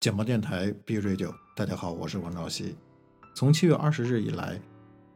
[0.00, 2.74] 简报电台 B Radio，大家好，我是王兆熙。
[3.36, 4.60] 从七月二十日以来，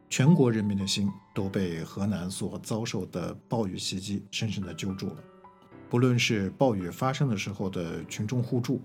[0.09, 5.15] 全国人民的心都被河南所遭受的暴雨袭击深深的揪住了。
[5.89, 8.81] 不论是暴雨发生的时候的群众互助，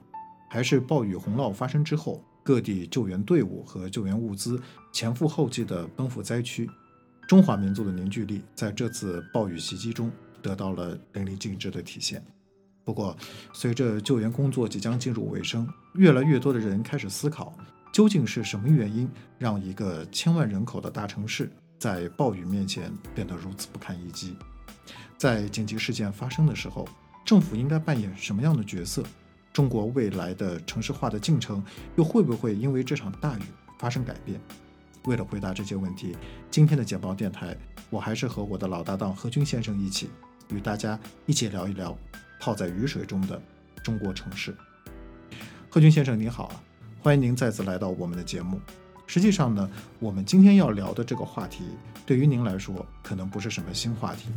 [0.50, 4.60] 还是暴雨洪涝发生之后，各地救援队伍和救援物资
[4.92, 6.68] 前赴后继地奔赴灾区，
[7.28, 10.10] 中华民族的凝聚力在这次暴雨袭击中
[10.42, 12.24] 得到了淋漓尽致的体现。
[12.84, 13.16] 不过，
[13.52, 17.56] 随着救援工作即将进入尾声，越来越多的人开始思考，
[17.92, 24.36] 究竟是什么原因让一个千万人口的大城市在暴雨面前变得如此不堪一击？
[25.16, 26.88] 在紧急事件发生的时候，
[27.24, 29.04] 政府应该扮演什么样的角色？
[29.52, 31.62] 中国未来的城市化的进程
[31.96, 33.42] 又会不会因为这场大雨
[33.78, 34.40] 发生改变？
[35.04, 36.16] 为了回答这些问题，
[36.50, 37.56] 今天的简报电台，
[37.90, 40.08] 我还是和我的老搭档何军先生一起，
[40.48, 41.96] 与大家一起聊一聊。
[42.40, 43.40] 泡在雨水中的
[43.84, 44.52] 中国城市，
[45.70, 46.60] 何军先生您好啊，
[47.00, 48.60] 欢迎您再次来到我们的节目。
[49.06, 51.62] 实际上呢，我们今天要聊的这个话题，
[52.04, 54.30] 对于您来说可能不是什么新话题。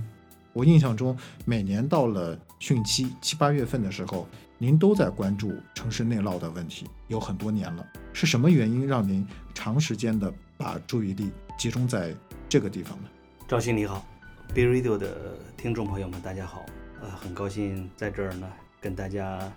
[0.55, 4.25] 我印象中，每年到了汛期七八月份的时候，
[4.57, 7.85] 您都在关注城市内涝的问题，有很多年了。
[8.13, 12.15] 是什么原因让您长时间的把注意力集中在
[12.47, 13.09] 这个地方呢？
[13.49, 14.07] 赵鑫你好
[14.53, 16.65] ，B Radio 的听众朋友们，大家好。
[17.01, 19.51] 呃，很高兴在这儿呢，跟大家，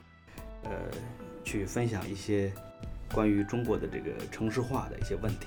[0.64, 0.72] 呃，
[1.44, 2.52] 去分享一些
[3.14, 5.46] 关于中国的这个城市化的一些问题。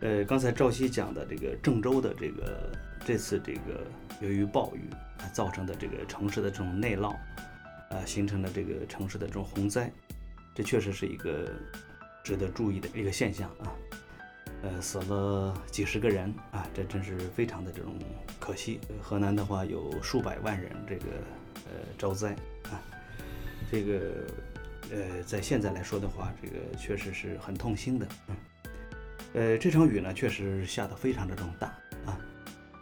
[0.00, 2.72] 呃，刚才赵熙讲的这个郑州的这个
[3.06, 3.86] 这次这个
[4.20, 7.08] 由于暴雨啊造成的这个城市的这种内涝，
[7.90, 9.90] 啊，形成了这个城市的这种洪灾，
[10.54, 11.50] 这确实是一个
[12.22, 13.72] 值得注意的一个现象啊。
[14.62, 17.94] 呃，死了几十个人啊，这真是非常的这种
[18.40, 18.80] 可惜。
[19.02, 21.04] 河南的话有数百万人这个
[21.66, 22.34] 呃遭灾
[22.70, 22.80] 啊，
[23.70, 24.00] 这个
[24.90, 28.08] 呃在现在来说的话，这个确实是很痛心的。
[28.28, 28.36] 嗯，
[29.34, 31.76] 呃这场雨呢确实下的非常的这种大，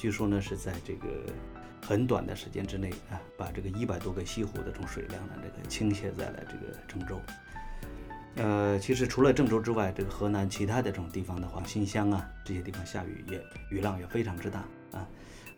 [0.03, 1.07] 据说呢是在这个
[1.81, 7.21] 很短的时间之内啊，把这个一百多个西湖的这种水量呢这个倾泻在了这个郑州。
[8.35, 15.09] 呃，其实除了郑州之外，这个河南其他的这种地方的话，新乡啊这些地方下雨也雨量也非常之大啊，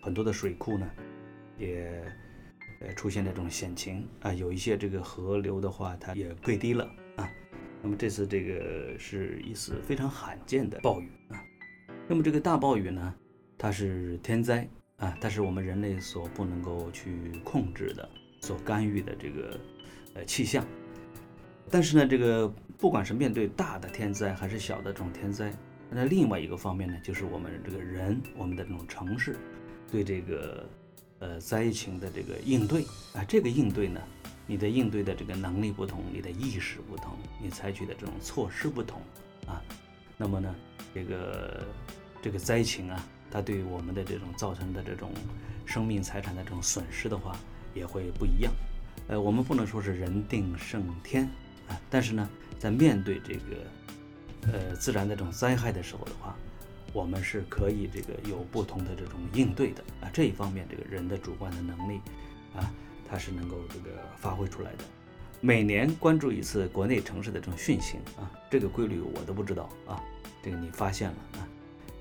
[0.02, 0.86] 很多的水库呢
[1.56, 2.04] 也
[2.82, 7.26] 呃出现这种险情啊，有一些这个河流的话，它也溃堤了啊。
[7.80, 11.40] 那么这次这个是一次非常罕见的暴雨啊。
[12.06, 13.14] 那么这个大暴雨呢，
[13.58, 18.08] 它是天灾啊，它是我们人类所不能够去控制的、
[18.40, 19.60] 所干预的这个
[20.14, 20.64] 呃气象。
[21.70, 22.46] 但是呢，这个
[22.78, 25.52] 不管是面对大的天灾还是小的这种天灾，
[25.90, 29.36] 那另外一个方面呢，就是我们这个人，我们的这种城市，
[29.90, 30.68] 对这个
[31.20, 32.82] 呃灾情的这个应对
[33.14, 34.00] 啊，这个应对呢，
[34.46, 39.00] 你的应对的这个能力不同，你的意识不同，你采取的这种措施不同
[39.46, 39.62] 啊，
[40.18, 40.54] 那么呢，
[40.94, 41.64] 这个
[42.20, 45.10] 这个灾情啊，它对我们的这种造成的这种
[45.66, 47.36] 生命财产的这种损失的话，
[47.74, 48.52] 也会不一样。
[49.08, 51.28] 呃，我们不能说是人定胜天。
[51.68, 52.30] 啊，但是呢，
[52.60, 56.36] 在面对这个呃自然的这种灾害的时候的话，
[56.92, 60.08] 我们是可以这个有不同的这种应对的啊。
[60.12, 62.00] 这一方面，这个人的主观的能力
[62.54, 62.70] 啊，
[63.08, 64.84] 它是能够这个发挥出来的。
[65.40, 70.00] 每年关注一次国内城市的这种汛情啊，这个规律我都不知道啊，
[70.40, 71.48] 这个你发现了啊？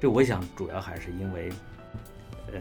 [0.03, 1.49] 这我想主要还是因为，
[2.51, 2.59] 嗯，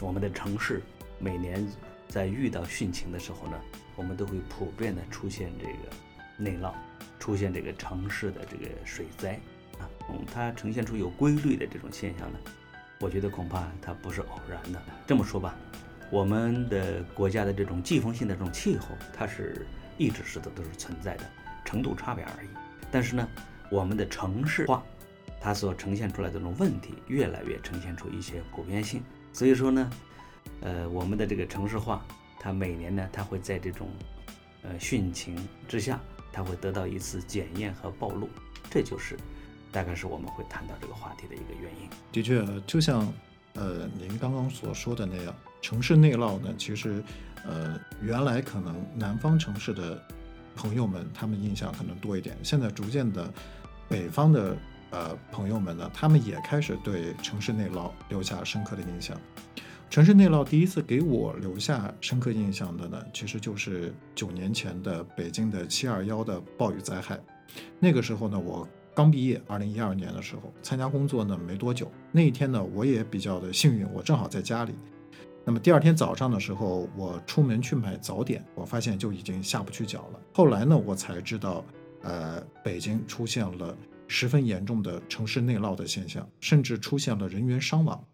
[0.00, 0.80] 我们的城市
[1.18, 1.62] 每年
[2.08, 3.60] 在遇到汛情的时候呢，
[3.96, 5.72] 我们都会普遍的出现这个。
[6.38, 6.72] 内涝
[7.18, 9.38] 出现这个城市的这个水灾
[9.78, 9.84] 啊，
[10.32, 12.38] 它呈现出有规律的这种现象呢，
[12.98, 14.82] 我觉得恐怕它不是偶然的。
[15.06, 15.54] 这么说吧，
[16.08, 19.66] 我们的国家的这种季风性的这种气候，它是
[19.98, 21.24] 一直是的都是存在的，
[21.62, 22.48] 程度差别而已。
[22.90, 23.28] 但是呢，
[23.70, 24.82] 我们的城市化，
[25.40, 29.02] 它所呈现出来的这种问题，越来越呈现出一些普遍性。
[29.32, 29.90] 所以说呢，
[30.60, 32.04] 呃，我们的这个城市化，
[32.38, 33.88] 它每年呢，它会在这种
[34.62, 35.36] 呃汛情
[35.66, 35.98] 之下。
[36.32, 38.28] 它会得到一次检验和暴露，
[38.70, 39.18] 这就是
[39.72, 41.88] 大概是我们会谈到这个话题的一个原因。
[42.12, 43.12] 的确，就像
[43.54, 47.02] 呃您刚刚所说的那样，城市内涝呢，其实
[47.44, 50.00] 呃原来可能南方城市的
[50.54, 53.28] 朋友们他们印象可能多一点，现在逐渐的
[53.88, 54.56] 北方的
[54.90, 59.16] 呃朋友们呢，他们也开始对城市内涝留下深刻的印象。
[59.88, 67.18] 城市内涝第一次给我留下深刻印象的呢，其实就是九年前的北京的七二幺的暴雨灾害。
[67.80, 71.90] 那个时候呢，我刚毕业，二零一二年的时候参加工作呢没多久。
[72.12, 74.74] 那一天呢，我也比较的幸运，我正好在家里。
[75.44, 80.20] 那么第二天早上的时候，我出门去买早点，我发现就已经下不去脚了。
[80.32, 81.64] 后来呢，我才知道，
[82.02, 83.76] 呃，北京出现了
[84.10, 88.04] 十分严重的城市内涝的现象，甚至出现了人员伤亡。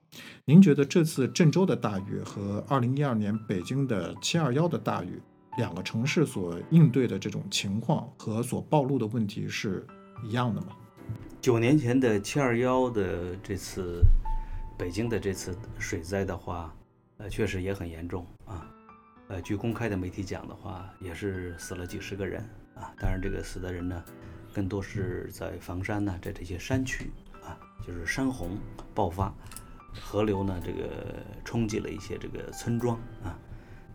[0.45, 5.21] 您觉得这次郑州的大雨和二零一二年北京的七二幺的大雨，
[5.57, 9.87] 两个城市所应对的这种情况和所暴露的问题是
[10.23, 10.69] 一样的吗？
[11.41, 14.03] 九年前的七二幺的这次
[14.77, 16.73] 北京的这次水灾的话。
[17.19, 18.69] 呃，确实也很严重啊。
[19.29, 22.43] 呃，据公开的媒体讲的话，也是死了几十个人
[22.75, 22.93] 啊。
[22.99, 24.05] 当然，这个死的人呢，
[24.57, 27.11] 更多是在房山呢，在这些山区
[27.45, 28.57] 啊，就是山洪
[28.95, 29.31] 爆发，
[30.01, 33.39] 河流呢这个冲击了一些这个村庄啊。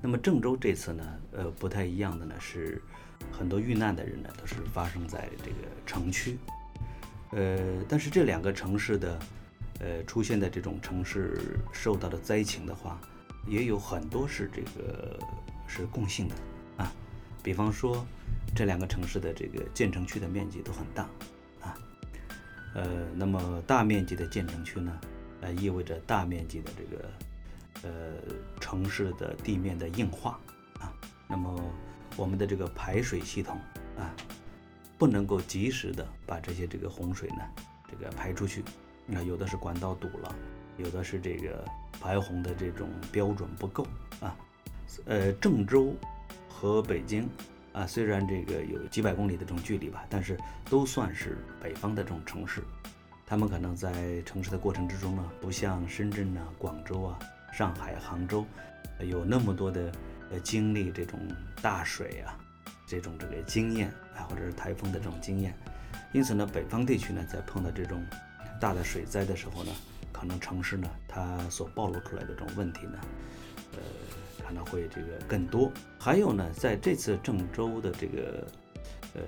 [0.03, 2.79] 那么郑州这次呢，呃，不太一样的呢是，
[3.31, 6.37] 很多遇难的人呢都是发生在这个城区。
[7.31, 7.57] 呃，
[7.89, 9.19] 但是这两个城市的，
[9.79, 13.01] 呃，出现的这种城市受到的灾情的话，
[13.47, 15.17] 也有很多是这个
[15.65, 16.35] 是共性的
[16.77, 16.93] 啊，
[17.41, 18.05] 比方说
[18.53, 21.03] 这两个城市的这个建成区的面积都很大
[21.61, 21.77] 啊，
[22.75, 24.99] 呃，那么大面积的建成区呢，
[25.41, 27.09] 呃，意味着大面积的这个
[27.83, 28.13] 呃
[28.59, 30.39] 城市的地面的硬化
[30.79, 30.93] 啊，
[31.27, 31.59] 那么
[32.15, 33.57] 我们的这个排水系统
[33.97, 34.13] 啊，
[34.97, 37.43] 不能够及时的把这些这个洪水呢
[37.89, 38.63] 这个排出去，
[39.05, 40.35] 那有的是管道堵了。
[40.77, 41.63] 有的是这个
[41.99, 43.85] 排洪的这种标准不够
[44.19, 44.35] 啊，
[45.05, 45.93] 呃，郑州
[46.49, 47.29] 和北京
[47.73, 50.37] 啊，虽然这个有几百公里的这种距离吧，但是
[50.69, 52.61] 都算是北方的这种城市，
[53.25, 57.19] 他们可能在城市的过程之中呢，不像深圳啊、广州啊、
[57.53, 58.45] 上海、杭州
[58.99, 59.91] 有那么多的
[60.31, 61.19] 呃经历这种
[61.61, 62.37] 大水啊
[62.85, 65.55] 这种这个经验啊，或者是台风的这种经验，
[66.11, 68.03] 因此呢，北方地区呢，在碰到这种
[68.59, 69.71] 大的水灾的时候呢。
[70.13, 72.99] 可能城市呢，它所暴露出来的这种问题呢，
[74.45, 75.71] 可能会这个更多。
[75.99, 78.47] 还有呢，在这次郑州的这个
[79.13, 79.21] 呃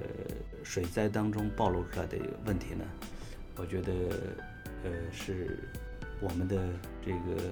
[0.63, 2.83] 水灾当中暴露出来的问题呢，
[3.56, 3.92] 我觉得
[4.83, 5.69] 呃是
[6.19, 6.57] 我们的
[7.06, 7.44] 这个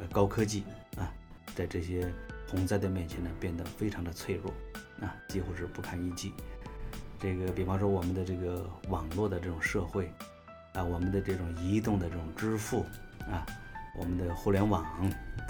[0.00, 0.64] 呃高科技
[0.96, 1.12] 啊，
[1.54, 2.12] 在这些
[2.48, 4.52] 洪灾的面前呢，变得非常的脆弱
[5.00, 6.32] 啊，几乎是不堪一击。
[7.20, 10.10] 这个比方说我们的这个网络的这种社会。
[10.74, 12.84] 啊，我们的这种移动的这种支付
[13.30, 13.46] 啊，
[13.96, 14.82] 我们的互联网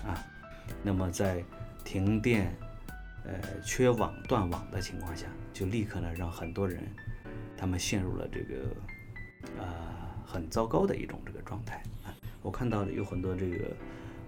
[0.05, 0.23] 啊，
[0.83, 1.43] 那么在
[1.85, 2.55] 停电、
[3.25, 6.83] 呃缺网断网的情况下，就立刻呢让很多人
[7.57, 12.15] 他们陷入了这个啊很糟糕的一种这个状态啊。
[12.43, 13.75] 我看到有很多这个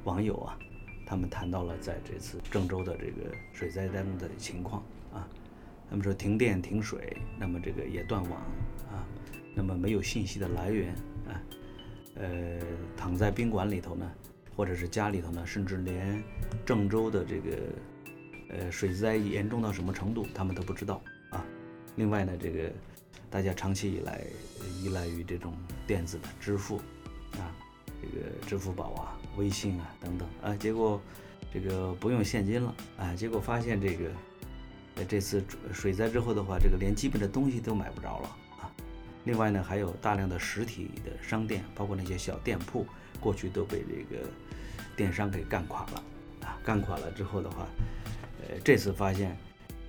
[0.04, 0.58] 网友啊，
[1.06, 4.82] 他们谈到了在这次郑州的这个水灾当中的情况
[5.12, 5.28] 啊，
[5.90, 8.40] 他们说停电停水，那么这个也断网
[8.90, 9.04] 啊。
[9.54, 10.94] 那么没有信息的来源
[11.26, 11.40] 啊，
[12.16, 12.60] 呃，
[12.94, 14.10] 躺在宾馆里头呢，
[14.56, 16.22] 或者是家里头呢，甚至连
[16.64, 17.56] 郑州的这个
[18.48, 21.44] 呃水灾严重到什么程度，他们都不知道啊。
[21.96, 22.72] 另外呢，这个
[23.28, 24.24] 大家长期以来
[24.82, 25.54] 依赖于这种
[25.86, 26.78] 电子的支付
[27.38, 27.52] 啊，
[28.00, 31.00] 这个支付宝啊、微信啊等等啊，结果
[31.52, 34.10] 这个不用现金了啊，结果发现这个
[34.94, 38.28] 在这次水灾之后的话，这个连基本的东西都买不着了
[38.60, 38.72] 啊。
[39.24, 42.86] 另外呢，还有大量的实体的商店，包括那些小店铺，
[43.20, 44.22] 过去都被这个
[44.96, 46.02] 电商给干垮了
[46.42, 46.58] 啊！
[46.64, 47.66] 干垮了之后的话，
[48.40, 49.36] 呃，这次发现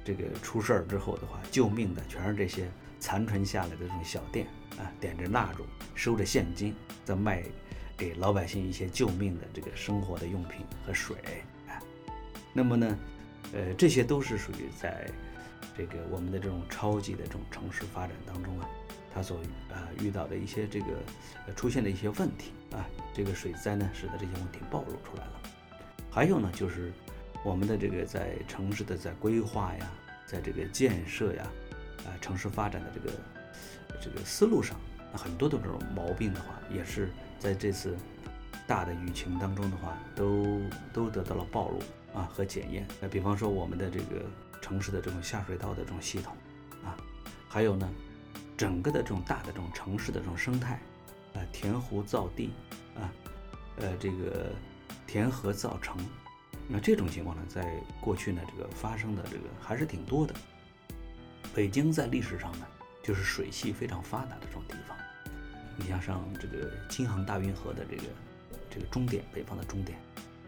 [0.04, 2.70] 这个出事儿之后的话，救命的全是这些
[3.00, 5.66] 残存下来的这种小店啊，点着蜡烛，
[5.96, 6.74] 收着现金，
[7.06, 7.44] 在卖
[7.96, 11.16] 给老百姓一些救命的这个生活的用品和水
[11.68, 11.80] 啊。
[12.54, 12.98] 那么呢，
[13.54, 15.10] 呃，这些都是属于在
[15.78, 18.68] 这个我们的这种超级的这种城市发展当中啊。
[19.14, 20.88] 他所呃遇到的一些这个
[21.56, 25.42] 出现的一些问题啊，这个水灾呢，使得这些问题暴露出来了。
[26.12, 26.92] 还有呢，就是
[27.44, 29.92] 我们的这个在城市的在规划呀，
[30.26, 31.44] 在这个建设呀，
[32.06, 33.14] 啊，城市发展的这个
[34.02, 34.78] 这个思路上，
[35.14, 37.10] 很多的这种毛病的话，也是
[37.40, 37.96] 在这次
[38.66, 41.80] 大的雨情当中的话，都都得到了暴露
[42.14, 42.88] 啊和检验。
[43.00, 44.26] 那比方说我们的这个
[44.62, 46.36] 城市的这种下水道的这种系统
[46.84, 46.98] 啊，
[47.48, 47.90] 还有呢。
[48.58, 50.82] 整个的这种大的这种城市的这种生态，
[51.38, 52.50] 啊，填湖造地，
[52.96, 53.14] 啊，
[53.78, 54.52] 呃，这个
[55.06, 55.96] 填河造城，
[56.68, 60.34] 那这种情况呢，在过去呢，这个发生的这个还是挺多的。
[61.54, 62.66] 北京在历史上呢，
[63.04, 64.98] 就是水系非常发达的这种地方。
[65.76, 68.04] 你像上这个京杭大运河的这个
[68.72, 70.00] 这个终点，北方的终点，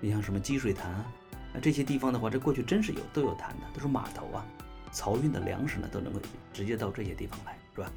[0.01, 1.05] 你像什么积水潭啊，
[1.53, 4.43] 那这些地方的话，这过去真是有都有潭的，都是码头啊，
[4.91, 6.19] 漕运的粮食呢都能够
[6.51, 7.55] 直接到这些地方来。
[7.75, 7.91] 是吧？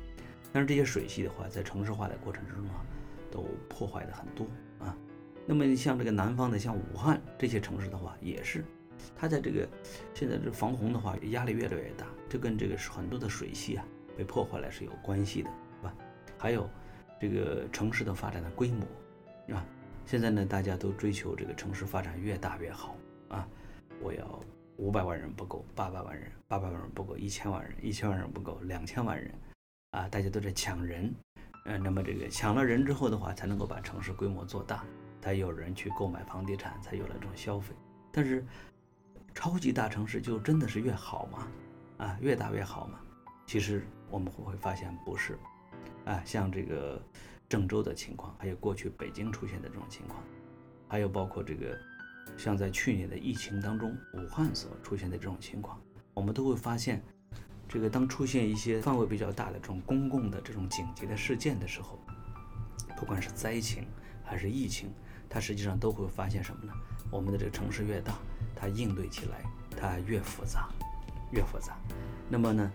[0.53, 2.85] 但是这些水系的话，在城市化的过程之中啊，
[3.31, 4.47] 都破坏的很多
[4.79, 4.97] 啊。
[5.47, 8.65] 那么像这个南方的，像武汉这些城市的话，也是，
[9.17, 9.67] 它在这个
[10.15, 13.85] 现在这防洪的话，压力越来越大，这跟这个很多的水系啊
[14.17, 15.95] 被破坏了是有关系的，是吧？
[16.37, 16.69] 还有
[17.21, 19.65] 这个城市的发展的规模，啊，
[20.05, 22.97] 现在呢，大家都追求这个城市发展越大越好
[23.29, 23.49] 啊，
[24.01, 24.41] 我要。
[24.79, 29.31] 五百万人不够，八百万人，八百万人不够，一千万人，一千万人不够，两千万人，
[29.93, 31.15] 啊，大家都在抢人，
[31.67, 34.85] 嗯，那么这个抢了人之后的话，才能够把城市规模做大，
[35.21, 37.75] 才有人去购买房地产，才有了这种消费。
[38.11, 38.45] 但是，
[39.35, 41.49] 超级大城市就真的是越好吗？
[41.99, 42.99] 啊，越大越好吗？
[43.47, 45.39] 其实我们会会发现不是，
[46.05, 47.01] 啊，像这个
[47.49, 50.23] 郑州的情况，还有过去北京出现的这种情况，
[50.89, 51.79] 还有包括这个。
[52.39, 55.79] 像在去年的疫情当中，武汉所出现的这种情况，
[56.15, 57.03] 我们都会发现，
[57.73, 61.99] 这个当出现一些范围比较大的这种公共的这种紧急的事件的时候，
[62.99, 63.87] 不管是灾情
[64.23, 64.91] 还是疫情，
[65.27, 66.73] 它实际上都会发现什么呢？
[67.11, 68.13] 我们的这个城市越大，
[68.55, 69.43] 它应对起来
[69.75, 70.69] 它越复杂，
[71.31, 71.75] 越复杂。
[72.29, 72.71] 那么呢，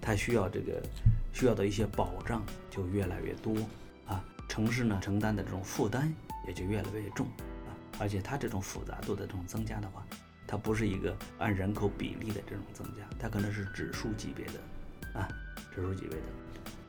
[0.00, 0.82] 它需要这个
[1.30, 3.54] 需要的一些保障就越来越多
[4.06, 6.10] 啊，城市呢承担的这种负担
[6.46, 7.26] 也就越来越重
[7.66, 7.76] 啊。
[7.98, 10.06] 而且它这种复杂度的这种增加的话，
[10.48, 15.28] 它不是一个按人口比例的这种增加，它可能是指数级别的，啊，
[15.74, 16.26] 指数级别的。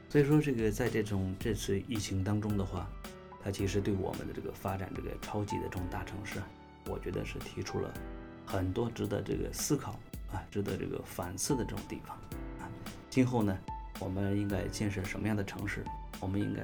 [0.09, 2.89] 所以说这个在这种这次疫情当中的话，
[3.43, 6.39] 它其实对我们的这个发展这个超级的这种大城市，
[6.87, 7.93] 我觉得是提出了
[8.45, 9.99] 很多值得这个思考
[10.31, 12.15] 啊，值得这个反思的这种地方
[12.59, 12.71] 啊。
[13.09, 13.55] 今后呢，
[13.99, 15.83] 我们应该建设什么样的城市？
[16.21, 16.61] 我们应该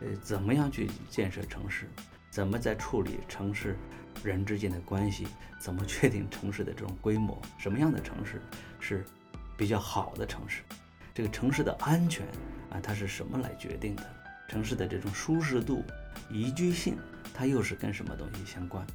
[0.00, 1.86] 呃怎么样去建设城市？
[2.30, 3.76] 怎么在处理城市
[4.22, 5.26] 人之间的关系？
[5.58, 7.40] 怎么确定城市的这种规模？
[7.56, 8.42] 什么样的城市
[8.78, 9.04] 是
[9.56, 10.62] 比较好的城市？
[11.14, 12.26] 这个城市的安全
[12.70, 14.02] 啊，它是什么来决定的？
[14.48, 15.82] 城市的这种舒适度、
[16.30, 16.96] 宜居性，
[17.32, 18.86] 它又是跟什么东西相关？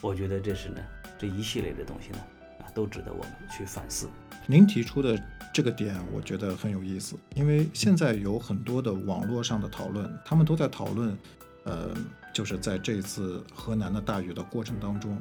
[0.00, 0.80] 我觉得这是呢，
[1.18, 2.18] 这一系列的东西呢，
[2.60, 4.08] 啊，都值得我们去反思。
[4.46, 5.22] 您提出的
[5.52, 11.16] 这个点，我觉得很有意思，因为现在有很多的网络上的讨论，他们都在讨论。
[11.64, 11.94] 呃，
[12.32, 15.18] 就是在这次河南的大雨的过程当中，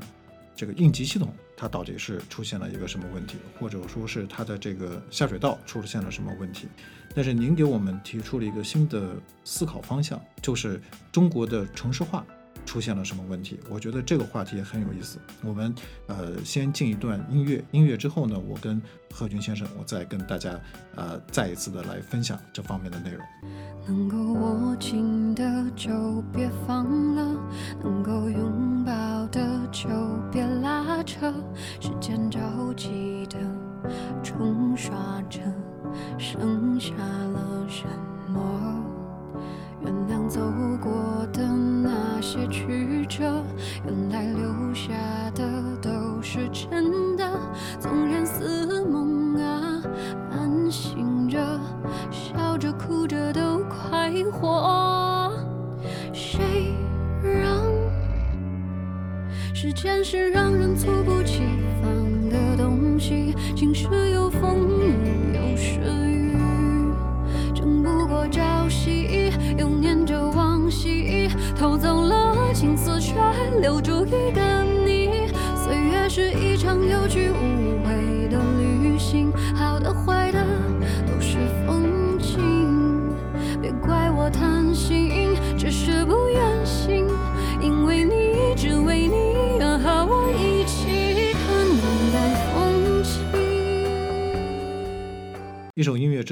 [0.55, 6.67] 这个应急系统它到底是出现了一个什么问题，或者说是它的这个下水道出现了什么问题？
[7.15, 10.79] 但是您给我们提出了一个新的思考方向，就是
[11.11, 12.25] 中国的城市化。
[12.67, 13.57] 出现了什么问题？
[13.69, 15.17] 我觉得这个话题也很有意思。
[15.41, 15.73] 我们
[16.07, 18.81] 呃先进一段音乐，音乐之后呢，我跟
[19.13, 20.59] 贺军先生，我再跟大家
[20.95, 23.25] 呃再一次的来分享这方面的内容。
[23.87, 26.83] 能够握紧的就别放
[27.15, 27.39] 了，
[27.81, 28.91] 能够拥抱
[29.27, 29.87] 的就
[30.29, 31.33] 别拉扯，
[31.79, 32.39] 时间着
[32.75, 33.37] 急的
[34.21, 35.39] 冲刷着，
[36.19, 37.85] 剩下了什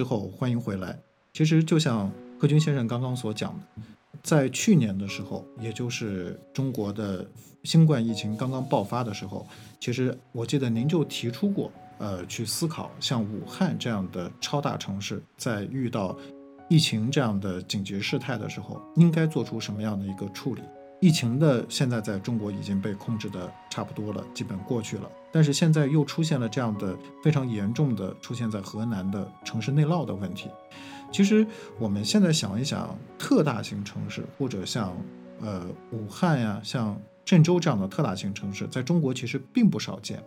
[0.05, 0.97] 后，欢迎回来。
[1.33, 2.09] 其实就像。
[2.37, 3.81] 贺军先生刚刚所讲的，
[4.21, 7.25] 在去年的时候，也就是中国的
[7.63, 9.47] 新冠疫情刚刚爆发的时候，
[9.79, 16.15] 其实我记得您就提出过，呃，去思考像武汉这样的超大城市，在遇到
[16.67, 20.61] 疫情这样的紧急事态的时候，应该做出什么样的一个处理。
[20.99, 30.49] 疫情的现在在中国已经被控制的差不多了，基本过去了，但是现在又出现了这样的非常严重的出现在河南的城市内涝的问题。
[31.11, 31.45] 其实
[31.77, 34.95] 我们现在想一想，特大型城市或者像
[35.41, 40.23] 呃武汉呀、像郑州这样的特大型城市，在中国其实并不少见。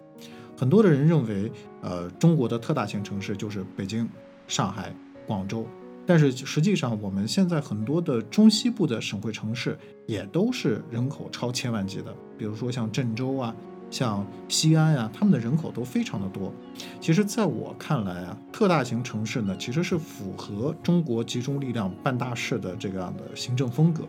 [0.54, 1.50] 很多的人认为，
[1.80, 4.06] 呃，中国的特大型城市就是北京、
[4.46, 4.94] 上海、
[5.26, 5.66] 广州。
[6.04, 13.56] 但是实际上，我们现在很多的中西部的省会城市也都是人口超千万级的，比如说像郑州啊、
[13.90, 16.52] 像西安呀、他们的人口都非常的多。
[17.00, 24.04] 其实，在我看来啊，特大型城市呢，其实是符合中国集中力量办大事的这个样的行政风格，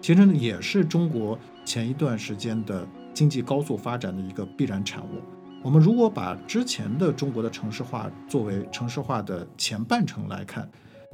[0.00, 5.20] 其实呢，也是中国前一段时间的经济高速发展的一个必然产物。
[5.62, 10.68] 我们如果把之前的中国的城市化作为城市化的前半程来看，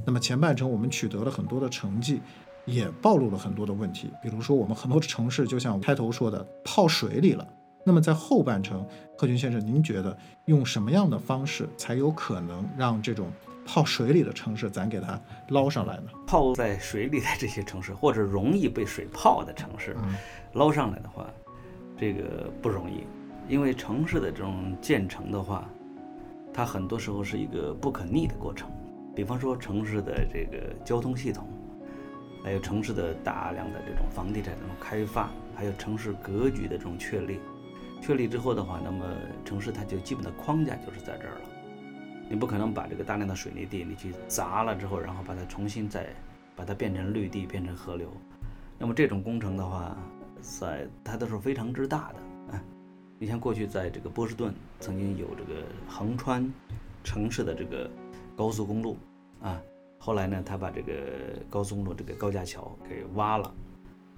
[0.04, 2.20] 那么前半程我们取得了很多的成绩，
[2.64, 4.10] 也暴露了很多的问题。
[4.22, 7.46] 比如说，我们很多城市就像开头说的泡水里了。
[7.84, 13.28] 那么在后半程，贺军先生，您觉得用什么样的方式才有可能让这种
[13.66, 16.10] 泡水里的城市咱给它捞上来呢？
[16.26, 19.96] 泡在水里的这些城市，或者容易被水泡的城市，
[20.52, 21.26] 捞上来的话，
[21.96, 23.04] 这个不容易。
[23.48, 25.68] 因为城市的这种建成的话，
[26.52, 28.70] 它很多时候是一个不可逆的过程。
[29.14, 31.48] 比方说城市的这个交通系统，
[32.44, 37.40] 还有城市的大量的这种房地产这种开发，还有城市格局的这种确立，
[38.00, 39.04] 确立之后的话，那么
[39.44, 41.40] 城市它就基本的框架就是在这儿了。
[42.28, 46.06] 你不可能把这个大量的水泥地你去砸了之后，然后把它重新再
[46.54, 48.10] 把它变成绿地，变成河流。
[48.78, 49.96] 那么这种工程的话，
[50.40, 52.60] 在它都是非常之大的。
[53.18, 56.50] 你像过去在这个波士顿曾经有这个横穿
[57.04, 57.90] 城市的这个
[58.34, 58.96] 高速公路
[59.42, 59.60] 啊，
[59.98, 60.94] 后来呢，他把这个
[61.50, 63.54] 高速公路这个高架桥给挖了，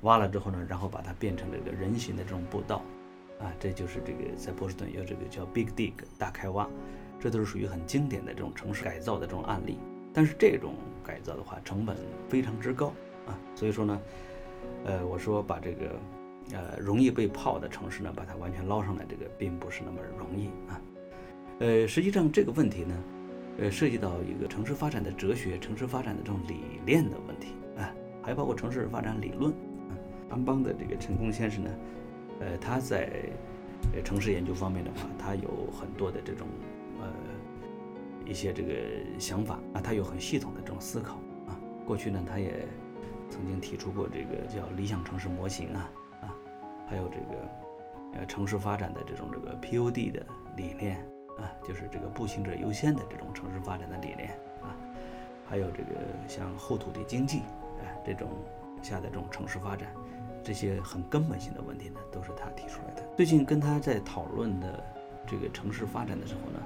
[0.03, 2.81] 挖了之后呢，然后把它变成这个人行的这种步道
[3.43, 6.69] 啊，这就是这个在波士顿有这个叫 Big Dig 大开挖，
[7.21, 9.79] 这都是属于很经典的这种城市改造的这种案例。
[10.15, 11.97] 但是这种改造的话，成本
[12.29, 12.93] 非常之高
[13.27, 14.01] 啊，所以说呢，
[14.85, 15.99] 呃，我说把这个。
[16.53, 20.81] 呃，容易被泡的城市呢，把它完全捞上来，这个并不是那么容易啊。
[21.61, 22.95] 呃，实际上这个问题呢，
[23.59, 29.95] 呃，涉及到一个城市发展的哲学、城市发展的这种理念的问题啊，还包括城市发展理论啊。
[30.31, 31.71] 安邦的这个陈功先生呢，
[32.43, 33.09] 呃，他在
[33.95, 36.49] 呃城市研究方面的话，他有很多的这种
[37.01, 37.07] 呃
[38.27, 38.75] 一些这个
[39.17, 41.15] 想法啊，他有很系统的这种思考
[41.47, 41.55] 啊。
[41.87, 42.67] 过去呢，他也
[43.31, 45.91] 曾经提出过这个叫理想城市模型啊
[46.23, 46.35] 啊。
[46.89, 47.49] 还有这个，
[48.15, 50.99] 呃，城市发展的这种这个 PUD 的理念
[51.39, 54.31] 啊，就是这个步行者优先的这种城市发展的理念
[54.63, 54.75] 啊，
[55.49, 55.91] 还有这个
[56.27, 57.39] 像后土地经济
[57.79, 58.29] 啊这种
[58.83, 59.95] 下的这种城市发展，
[60.45, 63.03] 这些很根本性的问题呢，都是他提出来的。
[63.17, 64.85] 最近跟他在讨论的
[65.27, 66.61] 这个城市发展的时候呢，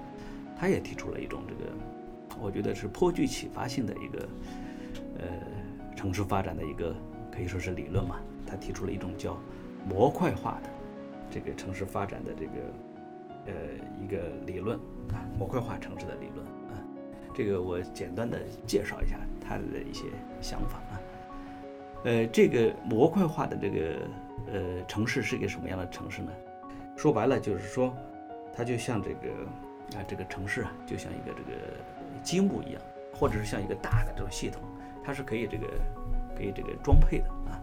[0.58, 1.70] 他也提出了一种这个，
[2.40, 4.28] 我觉得是颇具启发性的一个，
[5.18, 5.26] 呃，
[5.94, 6.94] 城市发展的一个
[7.30, 8.16] 可以说是理论嘛。
[8.46, 9.36] 他提出了一种叫
[9.88, 10.70] 模块化的
[11.30, 12.52] 这个城市发展的这个
[13.46, 13.52] 呃
[14.00, 14.78] 一个理论
[15.12, 16.78] 啊，模块化城市的理论啊，
[17.34, 20.04] 这个我简单的介绍一下他的一些
[20.40, 21.00] 想法啊。
[22.06, 24.08] 呃，这个模块化的这个
[24.52, 26.30] 呃城市是一个什么样的城市呢？
[26.96, 27.92] 说白了就是说，
[28.54, 31.58] 它就像这个啊这个城市啊，就像一个这个
[32.22, 32.80] 积木一样，
[33.12, 34.62] 或者是像一个大的这种系统，
[35.02, 35.66] 它是可以这个
[36.36, 37.60] 可以这个装配的啊。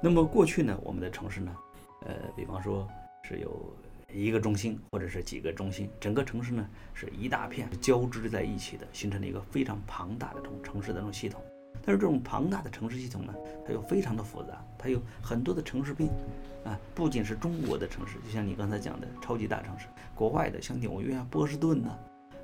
[0.00, 1.52] 那么过去呢，我们的城市呢，
[2.06, 2.86] 呃，比方说
[3.24, 3.76] 是有
[4.12, 6.64] 一个中心或者是几个中心，整个城市呢
[6.94, 11.42] 是一大片交织在一起的，形成了一个非常庞大的这种城市的这种系统。
[11.84, 13.34] 但是这种庞大的城市系统呢，
[13.66, 16.08] 它又非常的复杂，它有很多的城市病
[16.64, 21.96] 啊，不仅是中国的城市，就像你刚才讲的超级大城市，国外的像纽约啊、波士顿呐，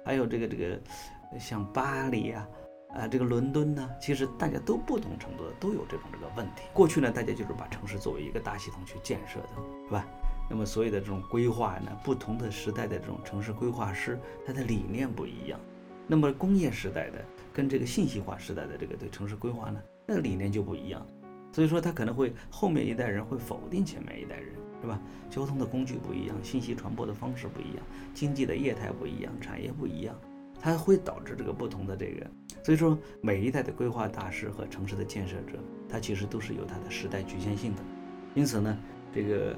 [0.05, 0.81] 还有这个这个
[1.39, 2.49] 像巴黎啊。
[2.95, 6.63] 啊，这个伦敦呢，其实大家都不同程度的都有这种这个问题。
[6.73, 9.49] 过去呢，大家就是把城市作为一个大系统去建设的，
[9.87, 10.07] 是吧？
[10.49, 15.61] 那么所有的这种规划呢，不同的时代的这种城市规划师，他的理念不一样。
[16.07, 17.23] 那么工业时代的
[17.59, 21.05] 跟这个信息化时代的这个对城市规划呢，那个理念就不一样。
[21.51, 25.03] 所以说他可能会后面一代人会否定前面一代人，是吧？
[25.29, 30.15] 交通的工具不一样，信息传播的方式不一样，经济的业态不一样，产业不一样，
[30.61, 32.25] 它会导致这个不同的这个。
[32.63, 37.83] 所以说，每一代的规划大师和城市的建设者，他其实都是有他的时代局限性的。
[38.37, 38.79] 因此呢，
[39.13, 39.57] 这个，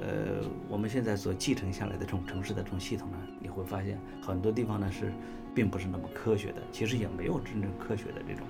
[0.00, 5.12] 呃，我们现在所继承下来的这种城市的这种系统呢，你会发现很多地方呢是
[5.54, 8.46] 并不是那么科学的，其实也没有真正科学的这种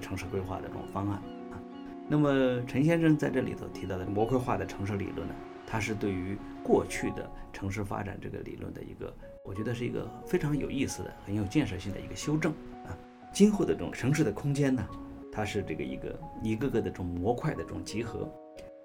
[0.00, 1.16] 城市规划的这种方案
[1.50, 1.60] 啊。
[2.08, 5.34] 那么陈先生在这里头提到的模块化的城市理论呢，
[5.66, 9.12] 它是对于过去的城市发展这个理论的一个，
[9.44, 12.52] 我觉得是一个非常有意思的、很有建设性的一个修正
[12.86, 12.96] 啊。
[13.32, 14.86] 今后的这种城市的空间呢，
[15.32, 18.30] 它是这个一个一个个的这种模块的这种集合。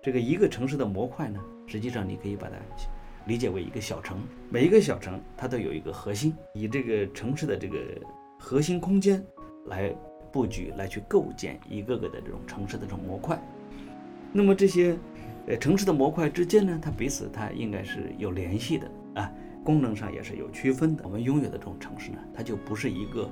[0.01, 2.55] 这个一个城市的模块呢，实际上你可以把它
[3.29, 4.17] 理解为一个小城。
[4.49, 7.77] 每一个小城它都有一个核心，以这个城市的这个
[8.39, 9.23] 核心空间
[9.67, 9.95] 来
[10.31, 13.39] 布局，来去构建一个个的这种城市的这种模块。
[14.33, 14.97] 那么这些
[15.45, 19.31] 呃，城市的模块之间呢，它彼此它应该是有联系的啊，
[19.63, 21.03] 功能上也是有区分的。
[21.03, 23.29] 我们拥有的这种城市呢，它就不是一个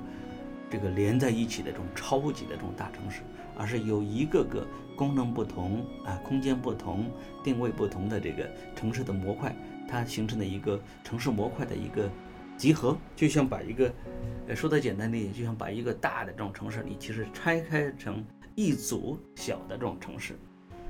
[0.70, 3.22] 这个连在一起的这种超级的这种大城市，
[3.58, 4.66] 而是有一个个
[4.96, 7.12] 功能不同啊、空间不同、
[7.44, 9.56] 定位不同的这个城市的模块，
[9.88, 12.10] 它形成的一个城市模块的一个
[12.58, 13.94] 集合，就像把一个，
[14.48, 18.24] 呃，说的简单点，就像把一个大的这种城市，你其实拆开成
[18.56, 20.36] 一组小的这种城市。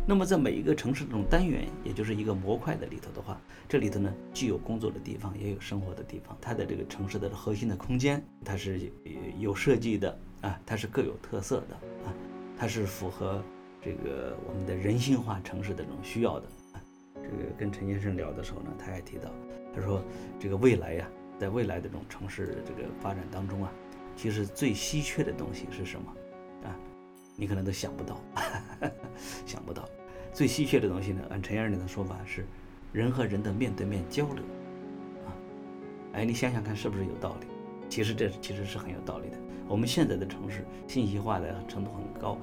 [0.09, 6.37] 那么在每一个城市这种单元，也就是一个模块的里头的话，这里头呢既有工作的地方，也有生活的地方。
[6.39, 8.89] 它的这个城市的核心的空间，它是
[9.37, 11.75] 有设计的啊，它是各有特色的
[12.05, 12.15] 啊，
[12.57, 13.43] 它是符合
[13.81, 16.47] 这个我们的人性化城市的这种需要的。
[17.15, 19.29] 这个跟陈先生聊的时候呢，他还提到，
[19.75, 20.01] 他说
[20.39, 23.71] 这个未来呀，在未来的这种城市这个发展当中啊，
[24.15, 26.13] 其实最稀缺的东西是什么
[26.63, 26.75] 啊？
[27.35, 28.21] 你可能都想不到，
[29.45, 29.87] 想不到。
[30.31, 31.21] 最稀缺的东西呢？
[31.29, 32.45] 按陈先生的说法是，
[32.93, 34.43] 人和人的面对面交流，
[35.25, 35.29] 啊，
[36.13, 37.47] 哎，你想想看是不是有道理？
[37.89, 39.37] 其实这其实是很有道理的。
[39.67, 42.37] 我们现在的城市信息化的程度很高，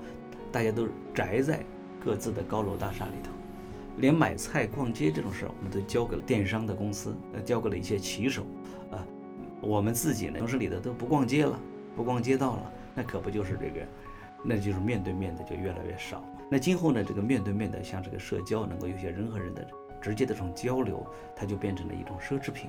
[0.52, 1.64] 大家都宅在
[2.02, 3.30] 各自的高楼大厦里头，
[3.96, 8.42] 连买菜逛街这种事儿，我们都交给了电商的公司，呃，交给了一些骑手，
[8.90, 9.06] 啊，
[9.60, 11.58] 我们自己呢，城市里头都不逛街了，
[11.96, 13.86] 不逛街道了，那可不就是这个，
[14.42, 16.22] 那就是面对面的就越来越少。
[16.50, 17.02] 那今后呢？
[17.02, 19.66] 这个面对面的，像这个社交，能够有些人和人的
[20.00, 21.04] 直接的这种交流，
[21.34, 22.68] 它就变成了一种奢侈品。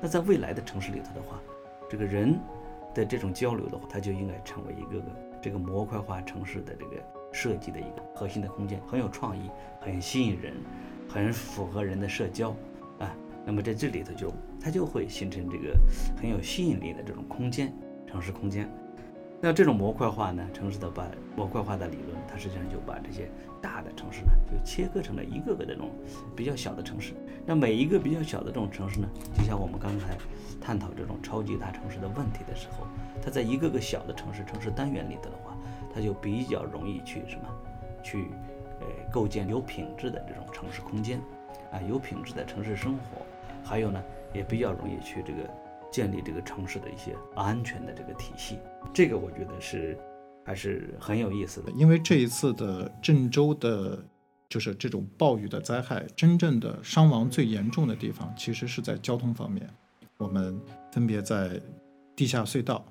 [0.00, 1.38] 那在未来的城市里头的话，
[1.90, 2.38] 这个人
[2.94, 5.06] 的这种交流的话，它就应该成为一个个
[5.42, 9.50] 这个模块化城市的这个设计的一个核心的空间，很有创意，
[9.80, 10.54] 很吸引人，
[11.08, 12.50] 很符合人的社交
[13.00, 13.12] 啊。
[13.44, 15.76] 那么在这里头就它就会形成这个
[16.16, 17.72] 很有吸引力的这种空间，
[18.06, 18.70] 城市空间。
[19.42, 23.30] 那这种模块化呢，城市的把模块化的理论，它实际上就把这些
[23.62, 25.90] 大的城市呢，就切割成了一个个这种
[26.36, 27.14] 比较小的城市。
[27.46, 30.14] 那每一个比较小的这种城市呢，就像我们刚才
[30.60, 32.86] 探讨这种超级大城市的问题的时候，
[33.22, 35.56] 它在一个个小的城市城市单元里头的话，
[35.94, 37.48] 它就比较容易去什么，
[38.02, 38.26] 去
[38.80, 41.18] 呃构建有品质的这种城市空间，
[41.72, 43.22] 啊，有品质的城市生活，
[43.64, 45.48] 还有呢，也比较容易去这个。
[45.90, 48.58] 建立这个城市的一些安全的这个体系，
[48.92, 49.98] 这个我觉得是
[50.44, 51.70] 还是很有意思的。
[51.72, 53.98] 因为这一次的郑州的，
[54.48, 59.68] 就是这种暴雨的灾害，真正的伤亡最严重的地方，其实是在交通方面。
[60.16, 60.60] 我们
[60.92, 61.60] 分别在
[62.14, 62.84] 地下隧道，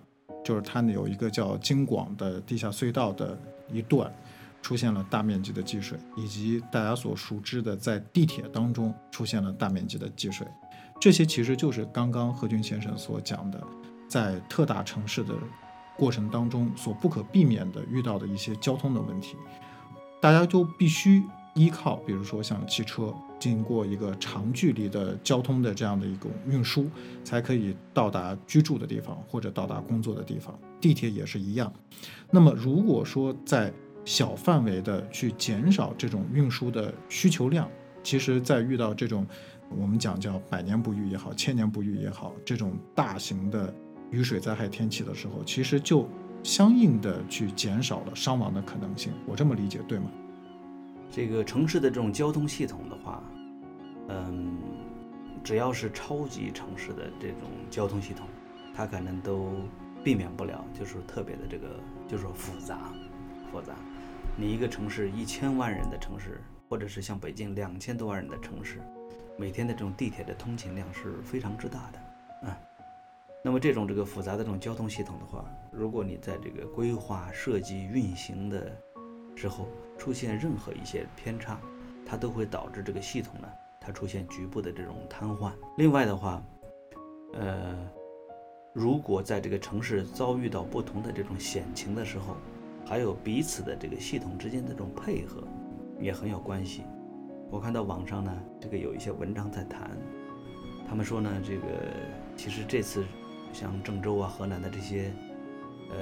[0.43, 3.37] 就是它有一个叫京广的地下隧道的
[3.71, 4.11] 一段，
[4.61, 10.47] 出现了大面积的积水，以及大家所熟知的在地铁当中出现了大面积的积水。
[10.99, 13.63] 这些其实就是刚刚何军先生所讲的，
[14.07, 15.33] 在特大城市的
[15.97, 19.37] 过程当中所不可避免的遇到的一些交通的问题，
[20.21, 21.23] 大家就必须
[21.55, 26.89] 依靠，比如说像汽车，经过一个长距离的交通的这样的一种运输，
[27.23, 30.57] 才可以到达居住的地方或者到达工作的地方。
[30.81, 31.71] 地铁也是一样。
[32.29, 33.71] 那么如果说在
[34.03, 37.69] 小范围的去减少这种运输的需求量，
[38.03, 39.25] 其实在遇到这种。
[39.77, 43.73] 我们讲叫百年不遇也好，千年不遇也好，这种大型的
[44.11, 46.07] 雨水灾害天气的时候，其实就
[46.43, 49.13] 相应的去减少了伤亡的可能性。
[49.27, 50.09] 我这么理解对吗？
[51.11, 53.23] 这个城市的这种交通系统的话，
[54.09, 54.57] 嗯，
[55.43, 58.27] 只要是超级城市的这种交通系统，
[58.75, 59.51] 它可能都
[60.03, 61.67] 避免不了，就是特别的这个，
[62.07, 62.91] 就是说复杂，
[63.51, 63.73] 复杂。
[64.35, 68.81] 你一个城市一千万人的城市，或者是像北京两千多万人的城市。
[69.39, 72.59] 每天的这种地铁的通勤量是非常之大的，啊，
[73.41, 78.69] 那么这种这个复杂的这种交通系统的话，如果你在这个规划、设计、运行的
[79.37, 81.57] 时候出现任何一些偏差，
[82.05, 83.47] 它都会导致这个系统呢，
[83.79, 85.53] 它出现局部的这种瘫痪。
[85.77, 86.43] 另外的话，
[87.35, 87.77] 呃，
[88.73, 92.35] 如果在这个城市遭遇到不同的这种险情的时候，
[92.85, 95.41] 还有彼此的这个系统之间的这种配合，
[95.97, 96.83] 也很有关系。
[97.51, 98.31] 我看到网上呢，
[98.61, 99.97] 这个有一些文章在谈，
[100.87, 101.63] 他们说呢，这个
[102.35, 103.03] 其实这次
[103.51, 105.11] 像郑州啊、河南的这些
[105.89, 105.97] 呃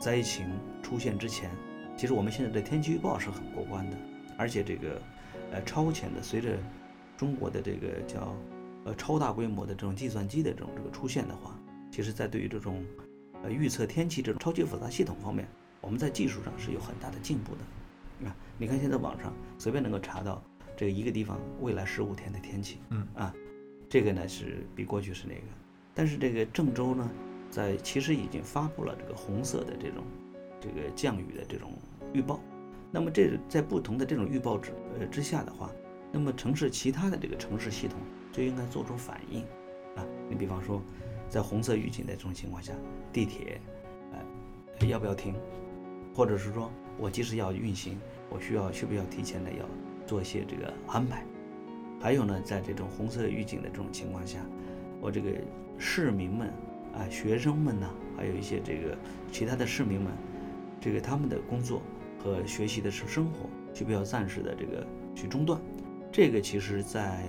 [0.00, 0.46] 灾情
[0.80, 1.50] 出现之前，
[1.96, 3.96] 其实我们现在的天气预报是很过关的，
[4.38, 5.02] 而且这个
[5.50, 6.56] 呃超前的，随着
[7.16, 8.32] 中国的这个叫
[8.84, 11.58] 呃超大规模的这种计算机的这种这个出现的话，
[11.90, 12.80] 其实在对于这种
[13.42, 15.48] 呃预测天气这种超级复杂系统方面，
[15.80, 17.60] 我们在技术上是有很大的进步的。
[18.24, 20.42] 啊，你看现在网上随便能够查到
[20.76, 23.34] 这个一个地方未来十五天的天气，嗯啊，
[23.88, 25.42] 这个呢是比过去是那个，
[25.94, 27.10] 但是这个郑州呢，
[27.50, 30.04] 在其实已经发布了这个红色的这种
[30.60, 31.72] 这个降雨的这种
[32.12, 32.40] 预报，
[32.90, 35.70] 那么这在不同的这种预报之呃之下的话，
[36.10, 37.98] 那么城市其他的这个城市系统
[38.32, 39.42] 就应该做出反应
[39.96, 40.06] 啊。
[40.28, 40.82] 你比方说，
[41.28, 42.72] 在红色预警的这种情况下，
[43.12, 43.60] 地铁，
[44.12, 45.34] 呃，要不要停？
[46.14, 47.98] 或者是说我即使要运行，
[48.34, 49.64] 我需要需不需要提前的要
[50.04, 51.24] 做一些这个安排？
[52.00, 54.40] 还有呢，在这种红色预警的这种情况下，
[55.00, 55.30] 我这个
[55.78, 56.48] 市民们
[56.92, 58.98] 啊，学生们呢，还有一些这个
[59.30, 60.12] 其他的市民们，
[60.80, 61.80] 这个他们的工作
[62.18, 65.60] 和学习的是生活，需不需要暂时的这个去中断？
[66.10, 67.22] 这个其实，在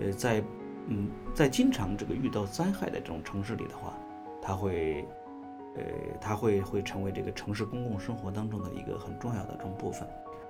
[0.00, 0.42] 呃，在
[0.88, 3.96] 嗯，在经常这个遇到灾害的这种城市里的话，
[4.42, 5.06] 它会。
[5.76, 5.82] 呃，
[6.20, 10.08] 它会会成为这个城市公共生活当中的一个很重要的这种部分。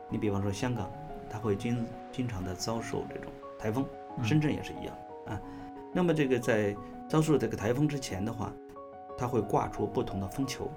[0.09, 0.89] 你比方说香港，
[1.29, 3.85] 它会经经常的遭受这种台风，
[4.23, 5.41] 深圳也是一样啊。
[5.93, 6.77] 那么这个在
[7.09, 8.53] 遭受这个台风之前的话，
[9.19, 10.71] 它会挂出不同的风球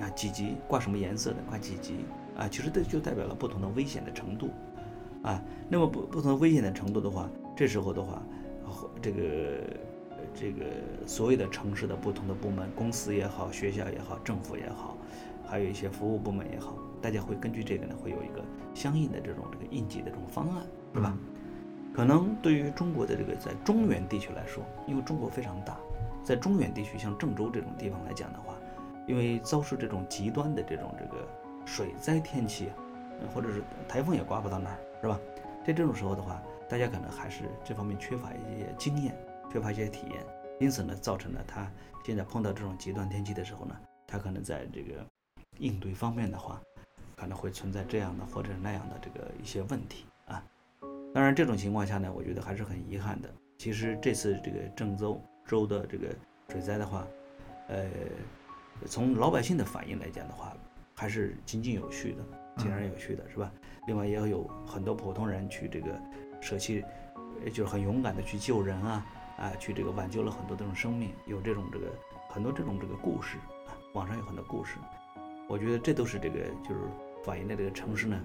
[0.00, 2.04] 啊，几级挂什么颜色的，挂几级
[2.36, 4.50] 啊，其实这就代表了不同的危险的程度
[5.22, 5.40] 啊。
[5.68, 8.20] 那么不不同危险的程度的话，这时候的话，
[9.00, 9.62] 这个。
[10.34, 10.64] 这个
[11.06, 14.96] 所有的城市的不同的部门，公司也好，学校也好，政府也好，
[15.46, 18.44] 还有一些服务部门也好，大家会根据这个呢，会有一个
[18.74, 21.16] 相应的这种这个应急的这种方案，是吧？
[21.94, 25.78] 可能对于中国的这个在中原地区来说，因为中国非常大，
[26.24, 28.54] 在中原地区，像郑州这种地方来讲的话，
[29.06, 31.24] 因为遭受这种极端的这种这个
[31.64, 32.70] 水灾天气，
[33.32, 35.20] 或者是台风也刮不到那儿，是吧？
[35.64, 39.14] 在这种时候的话，大家可能还是这方面缺乏一些经验。
[39.54, 40.26] 缺乏一些体验，
[40.58, 41.70] 因此呢，造成了他
[42.04, 45.06] 现在碰到这种极端天气的时候呢，他可能在这个
[45.58, 46.60] 应对方面的话，
[47.16, 50.44] 可能会存在这样的或者那样的这个一些问题啊。
[51.14, 53.32] 当然，这种情况下呢，我觉得还是很遗憾的。
[53.56, 56.08] 其实这次这个郑州州的这个
[56.48, 57.06] 水灾的话，
[57.68, 57.88] 呃，
[58.86, 60.52] 从老百姓的反应来讲的话，
[60.96, 62.24] 还是井井有序的，
[62.56, 63.52] 井然有序的，是吧？
[63.86, 65.96] 另外也有很多普通人去这个
[66.40, 66.84] 舍弃，
[67.52, 69.06] 就是很勇敢的去救人啊。
[69.36, 71.92] 啊，去这个挽救了很多这种生命，有这种这个
[72.28, 74.76] 很多这种这个故事啊，网上有很多故事，
[75.48, 76.80] 我觉得这都是这个就是
[77.24, 78.20] 反映的这个城市呢，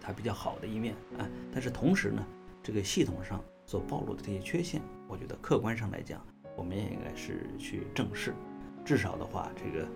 [0.00, 1.26] 它比较好的一面啊。
[1.52, 2.24] 但是同时呢，
[2.62, 6.20] 这个系统上所暴露的这些缺陷，我觉得客观上来讲，
[6.56, 8.34] 我们也应该是去正视。
[8.84, 9.88] 至少的话，这个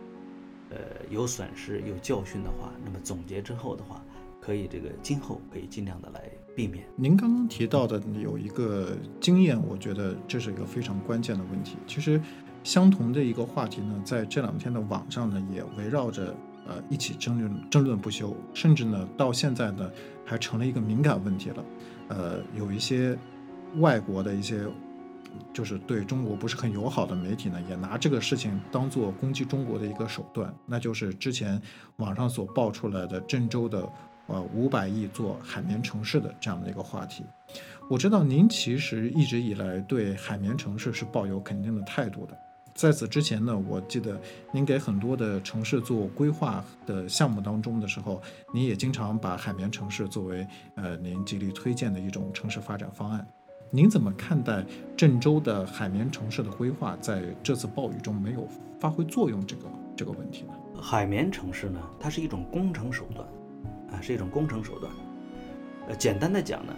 [0.70, 0.78] 呃
[1.10, 4.02] 有损失有教训的话，那么总结之后的话。
[4.50, 6.84] 可以，这个今后可以尽量的来避免。
[6.96, 11.76] 您刚刚提到的有一个经验，我觉得这是一个非常关键的问题。
[11.86, 12.20] 其实，
[12.64, 16.34] 相同的一个话题呢，在这两天的网上呢，也围绕着
[16.66, 19.88] 呃一起争论争论不休，甚至呢到现在呢
[20.24, 21.64] 还成了一个敏感问题了。
[22.08, 23.16] 呃，有一些
[23.78, 24.66] 外国的一些
[25.52, 31.62] 就是对中国不是很友好的媒体呢，也拿这个事情当做攻击中国的一个手段，那就是之前
[31.98, 33.88] 网上所爆出来的郑州的。
[34.30, 37.24] 呃，五百亿做海绵城市的这样的一个话题，
[37.90, 42.38] 我知道您其实一直以来对海绵城市是抱有肯定的态度的。
[42.72, 44.18] 在此之前呢，我记得
[44.52, 48.22] 您给很多的城市做规划的项目当中的时候，
[48.54, 53.26] 您也经常把海绵城市作为呃您极力推荐的一种城市发展方案。
[53.72, 54.64] 您怎么看待
[54.96, 59.62] 郑州的海绵城市的规划在这次暴雨中没有发挥作用这个
[59.96, 60.54] 这个问题呢？
[60.80, 63.26] 海绵城市呢，它是一种工程手段。
[63.92, 64.92] 啊，是一种工程手段。
[65.88, 66.72] 呃，简单的讲呢，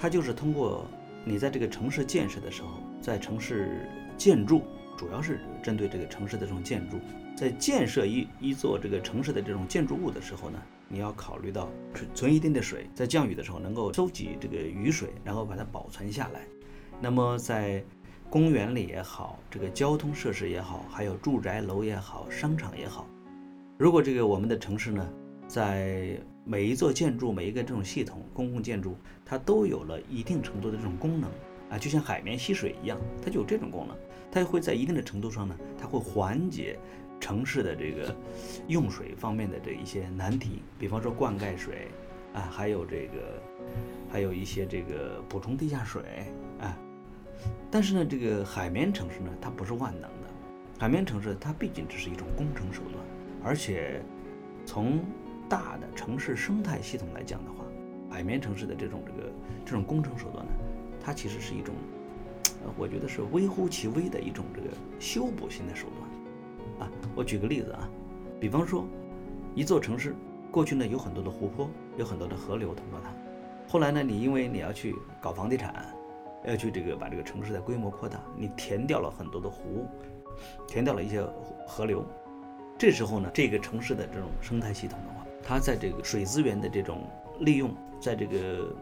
[0.00, 0.86] 它就是通过
[1.24, 4.62] 你在这个城市建设的时候，在城市建筑，
[4.96, 6.98] 主要是针对这个城市的这种建筑，
[7.36, 16.40] 在建设一一座这个城市的这种建筑物的时候呢，你要考虑到存存一定的水，在降雨的时候能够收集这个雨水，然后把它保存下来。
[17.00, 17.84] 那么在
[18.30, 23.06] 公园里也好，这个交通设施也好，还有住宅楼也好，商场也好，
[23.78, 25.08] 如果这个我们的城市呢？
[25.54, 31.30] 在每一座建筑、每一个这种系统、公共建筑，它都有了一定程度的这种功能
[31.70, 33.96] 啊，就像海绵吸水一样，它就有这种功能。
[34.32, 36.76] 它也会在一定的程度上呢，它会缓解
[37.20, 38.12] 城市的这个
[38.66, 41.86] 用水方面的这一些难题，比方说灌溉水
[42.32, 43.40] 啊，还有这个，
[44.10, 46.02] 还有一些这个补充地下水
[46.58, 46.76] 啊。
[47.70, 50.28] 但是呢，这个海绵城市呢，它不是万能的。
[50.80, 53.04] 海绵城市它毕竟只是一种工程手段，
[53.44, 54.02] 而且
[54.66, 54.98] 从
[55.48, 57.64] 大的城市生态系统来讲的话，
[58.10, 59.30] 海绵城市的这种这个
[59.64, 60.52] 这种工程手段呢，
[61.02, 61.74] 它其实是一种，
[62.64, 66.88] 呃，我觉得是微乎其微的一种这个修补性的手段。
[66.88, 67.88] 啊，我举个例子啊，
[68.40, 68.84] 比方说，
[69.54, 70.14] 一座城市
[70.50, 73.10] 过去呢有很多的湖泊，有很多的河流通过它，
[73.68, 75.86] 后来呢你因为你要去搞房地产，
[76.44, 79.86] 要去这个把这个城市的规模扩大，你填掉了很多的湖，
[80.66, 81.22] 填掉了一些
[81.66, 82.04] 河流，
[82.76, 85.13] 这时候呢这个城市的这种生态系统呢。
[85.44, 87.06] 它在这个水资源的这种
[87.40, 88.74] 利用，在这个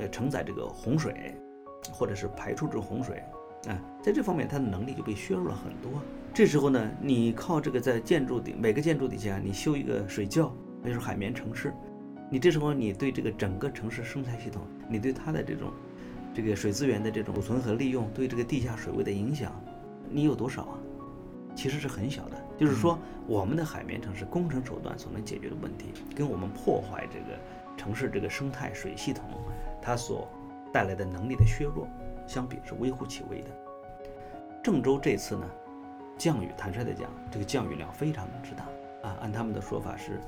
[0.00, 1.34] 呃承载这个洪水，
[1.92, 3.22] 或者是排出这洪水，
[3.68, 6.02] 啊，在这方面它的能力就被削弱了很多。
[6.34, 10.52] 这时候呢，你靠这个在建筑底每个建筑底下你修一个水窖，
[10.82, 11.72] 那就是海绵城市，
[12.30, 15.72] 你这时候你对这个整个城市生态系统，你对它的这种
[16.34, 19.52] 这个水资源的这种储存和利用，对这个地下水位的影响，
[20.10, 20.78] 你有多少啊？
[21.56, 22.36] 其实是很小的。
[22.58, 27.38] 就是说，我们的海绵城市工程手段所能解决的问题，跟我们破坏这个
[27.76, 29.24] 城市这个生态水系统，
[29.80, 30.28] 它所
[30.72, 31.86] 带来的能力的削弱
[32.26, 33.48] 相比是微乎其微的。
[34.60, 35.48] 郑州这次呢，
[36.18, 38.64] 降雨，坦率的讲，这个降雨量非常之大
[39.08, 40.20] 啊，按他们的说法是，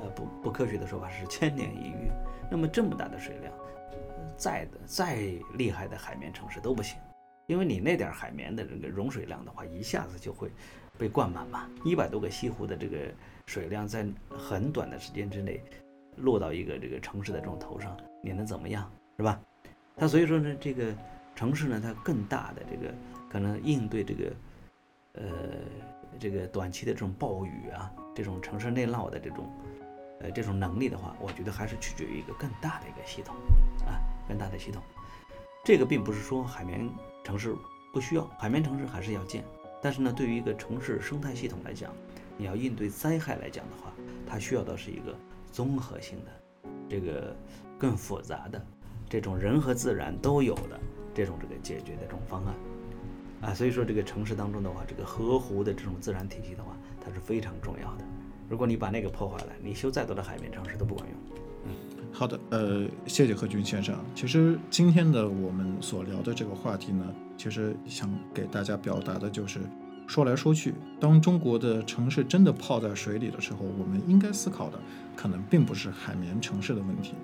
[0.00, 2.10] 呃，不不科学的说法是 千年一遇。
[2.50, 3.52] 那么这么大的水量，
[4.38, 5.16] 再的再
[5.58, 6.98] 厉害的海绵城市都不行，
[7.46, 10.50] 因为你那点海绵的这个容水量的话，一下子就会。
[10.96, 12.98] 被灌满嘛，一百多个西湖的这个
[13.46, 15.62] 水量在很短的时间之内
[16.16, 19.40] 落到一个这个城市的这种头上，你能怎么样，是吧？
[19.96, 20.94] 它所以说呢，这个
[21.34, 22.94] 城市呢，它更大的这个
[23.28, 24.32] 可能应对这个
[25.14, 25.24] 呃
[26.18, 29.50] 这个短期的这种暴雨啊，这种城市内涝的这种
[30.20, 33.34] 呃这种能力的话，我觉得还是取决于一个更大的一个系统
[33.86, 34.82] 啊，更大的系统。
[35.64, 36.88] 这个并不是说海绵
[37.24, 37.54] 城市
[37.92, 39.44] 不需要，海绵城市还是要建。
[39.84, 41.92] 但是呢，对于一个城市生态系统来讲，
[42.38, 43.92] 你要应对灾害来讲的话，
[44.26, 45.14] 它需要的是一个
[45.52, 47.36] 综合性的、这个
[47.78, 48.64] 更复杂的、
[49.10, 50.80] 这种人和自然都有的
[51.12, 52.54] 这种这个解决的这种方案
[53.42, 53.52] 啊。
[53.52, 58.04] 所以说，这个城市当中的话，这个河湖的这种自然体系的话，它是非常重要的。
[58.48, 61.43] 如果你把那个破坏了，你修再多的海绵城市都不管用。
[62.16, 63.92] 好的，呃，谢谢何军先生。
[64.14, 67.04] 其实今天的我们所聊的这个话题呢。
[67.36, 69.58] 其实想给大家表达的就是，
[70.06, 74.78] 说来说去，当中国的城市真的泡在水里的时候，我们应该思考的
[75.16, 77.14] 可能并不是海绵城市的问题，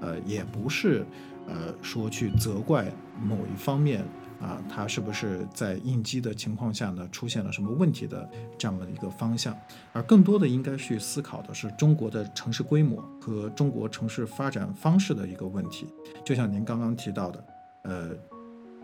[0.00, 1.04] 呃，也不是，
[1.46, 2.90] 呃，说去责怪
[3.22, 4.02] 某一方面
[4.40, 9.56] 啊，它是不是在应激的情况下呢出现了什么问题的这样的一个方向，
[9.92, 15.86] 而更多的应该去思考的是中国的城市规模和中国城市发展方式的一个问题。
[16.24, 17.44] 就像您刚刚提到的，
[17.82, 18.10] 呃。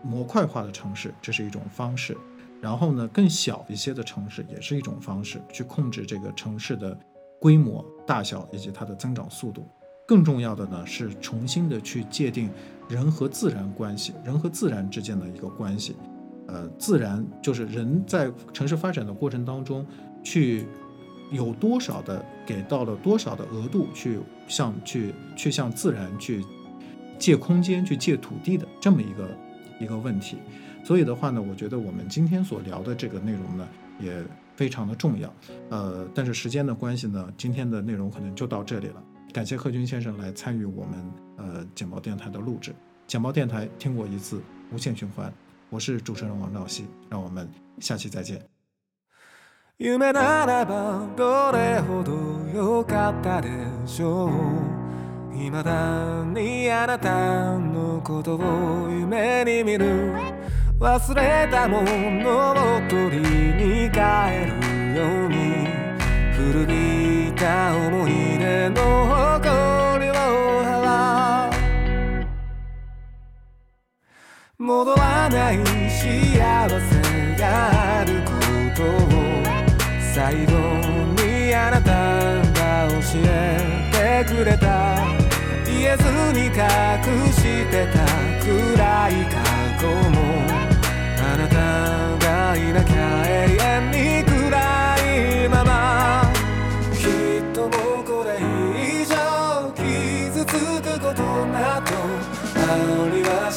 [0.03, 2.15] 模块化的城市，这是一种方式。
[2.61, 6.95] 然后呢，更小一些的城市也是一种方式，去控制这个城市的
[7.41, 9.67] 规模、大小以及它的增长速度。
[10.05, 12.49] 更重要的呢，是重新的去界定
[12.87, 15.95] 人和自然关系，人和自然之间的一个关系。
[16.47, 19.85] 呃，自然就是人在城市发展的过程当中，
[20.23, 20.65] 去
[21.31, 26.45] 有多少的给到了多少的额度，去向去去向自然去
[27.17, 29.29] 借空间、去借土地的这么一个。
[29.77, 30.37] 一个问题，
[30.85, 33.67] 所以的话呢，我觉得我们今天所聊的这个内容呢，
[33.99, 34.23] 也
[34.55, 35.29] 非常的重要。
[35.69, 39.03] 呃，但是时间的关系呢，今天的内容可能就到这里了。
[39.34, 42.74] 感谢贺军先生来参与我们呃简报电台的录制。
[43.06, 44.40] 简报电台听过一次，
[44.72, 45.32] 无限循环。
[45.68, 48.40] 我是主持人王兆熙，让我们下期再见。
[49.78, 49.98] 未
[55.62, 60.12] だにあなたのことを夢に見る
[60.78, 62.54] 忘れたものを
[62.90, 63.98] 取りに帰
[64.44, 64.52] る
[64.96, 65.34] ように
[66.34, 67.03] 古び
[67.35, 70.13] た思い出の誇りを
[70.63, 72.25] 払う
[74.57, 75.57] 戻らない
[75.89, 78.31] 幸せがあるこ
[78.75, 78.87] とを
[80.13, 80.53] 最後
[81.21, 81.91] にあなた
[82.53, 82.95] が教
[83.25, 83.27] え
[83.91, 84.65] てくれた
[85.65, 86.53] 言えずに隠
[87.33, 87.99] してた
[88.45, 89.35] 暗い過
[89.81, 90.15] 去も
[91.19, 91.55] あなた
[92.25, 94.34] がいなきゃ永遠に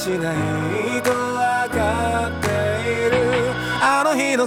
[0.08, 3.52] しないと分かっている。
[3.82, 4.46] あの日の